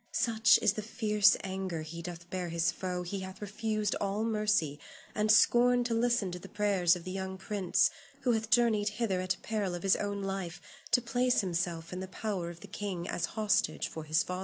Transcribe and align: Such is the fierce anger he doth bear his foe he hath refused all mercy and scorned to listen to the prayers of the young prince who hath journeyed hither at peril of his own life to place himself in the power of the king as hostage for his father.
Such 0.15 0.57
is 0.63 0.73
the 0.73 0.81
fierce 0.81 1.37
anger 1.43 1.83
he 1.83 2.01
doth 2.01 2.27
bear 2.31 2.49
his 2.49 2.71
foe 2.71 3.03
he 3.03 3.19
hath 3.19 3.39
refused 3.39 3.93
all 4.01 4.23
mercy 4.23 4.79
and 5.13 5.31
scorned 5.31 5.85
to 5.85 5.93
listen 5.93 6.31
to 6.31 6.39
the 6.39 6.49
prayers 6.49 6.95
of 6.95 7.03
the 7.03 7.11
young 7.11 7.37
prince 7.37 7.91
who 8.21 8.31
hath 8.31 8.49
journeyed 8.49 8.89
hither 8.97 9.21
at 9.21 9.37
peril 9.43 9.75
of 9.75 9.83
his 9.83 9.95
own 9.97 10.23
life 10.23 10.59
to 10.89 11.03
place 11.03 11.41
himself 11.41 11.93
in 11.93 11.99
the 11.99 12.07
power 12.07 12.49
of 12.49 12.61
the 12.61 12.67
king 12.67 13.07
as 13.07 13.25
hostage 13.37 13.87
for 13.87 14.03
his 14.05 14.23
father. 14.23 14.39